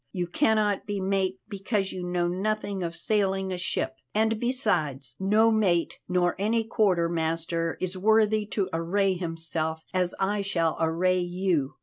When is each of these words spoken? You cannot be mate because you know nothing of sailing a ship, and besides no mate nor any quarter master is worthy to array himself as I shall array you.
You 0.11 0.25
cannot 0.25 0.87
be 0.87 0.99
mate 0.99 1.37
because 1.47 1.91
you 1.91 2.01
know 2.01 2.27
nothing 2.27 2.81
of 2.81 2.95
sailing 2.95 3.53
a 3.53 3.57
ship, 3.59 3.93
and 4.15 4.39
besides 4.39 5.13
no 5.19 5.51
mate 5.51 5.99
nor 6.09 6.35
any 6.39 6.63
quarter 6.63 7.07
master 7.07 7.77
is 7.79 7.95
worthy 7.99 8.47
to 8.47 8.67
array 8.73 9.13
himself 9.13 9.83
as 9.93 10.15
I 10.19 10.41
shall 10.41 10.75
array 10.79 11.19
you. 11.19 11.75